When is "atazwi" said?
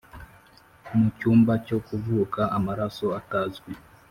3.19-3.71